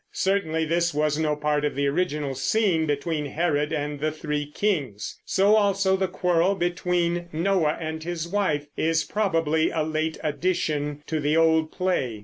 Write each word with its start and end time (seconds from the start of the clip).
Certainly 0.13 0.65
this 0.65 0.95
was 0.95 1.19
no 1.19 1.35
part 1.35 1.63
of 1.63 1.75
the 1.75 1.85
original 1.85 2.33
scene 2.33 2.87
between 2.87 3.27
Herod 3.27 3.71
and 3.71 3.99
the 3.99 4.11
three 4.11 4.47
kings. 4.47 5.19
So 5.25 5.53
also 5.55 5.95
the 5.95 6.07
quarrel 6.07 6.55
between 6.55 7.27
Noah 7.31 7.77
and 7.79 8.03
his 8.03 8.27
wife 8.27 8.65
is 8.75 9.03
probably 9.03 9.69
a 9.69 9.83
late 9.83 10.17
addition 10.23 11.03
to 11.05 11.17
an 11.17 11.37
old 11.37 11.71
play. 11.71 12.19